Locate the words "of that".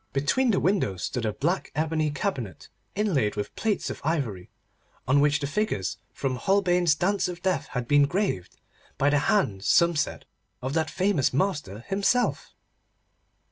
10.59-10.89